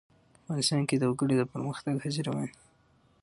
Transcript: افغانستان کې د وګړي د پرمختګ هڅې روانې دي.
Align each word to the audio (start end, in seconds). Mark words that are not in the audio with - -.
افغانستان 0.43 0.81
کې 0.89 0.95
د 0.97 1.03
وګړي 1.09 1.35
د 1.37 1.43
پرمختګ 1.51 1.95
هڅې 2.03 2.21
روانې 2.27 2.49
دي. 2.53 2.61